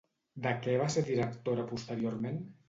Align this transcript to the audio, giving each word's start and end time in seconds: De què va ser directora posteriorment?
De 0.45 0.53
què 0.63 0.73
va 0.83 0.87
ser 0.93 1.03
directora 1.09 1.67
posteriorment? 1.73 2.43